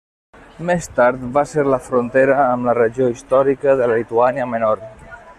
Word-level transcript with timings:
Més 0.67 0.87
tard 0.99 1.25
va 1.35 1.43
ser 1.51 1.65
la 1.67 1.79
frontera 1.87 2.37
amb 2.45 2.69
la 2.69 2.75
regió 2.77 3.09
històrica 3.15 3.77
de 3.83 3.91
la 3.93 3.99
Lituània 4.01 4.49
Menor. 4.55 4.83